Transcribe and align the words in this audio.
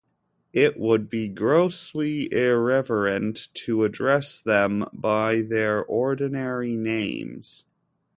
It 0.55 0.79
would 0.79 1.11
be 1.11 1.27
grossly 1.27 2.27
irreverent 2.33 3.49
to 3.53 3.83
address 3.83 4.41
them 4.41 4.87
by 4.93 5.41
their 5.41 5.85
ordinary 5.85 6.75
names. 6.75 7.65